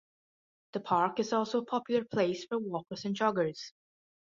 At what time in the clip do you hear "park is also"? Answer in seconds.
0.79-1.59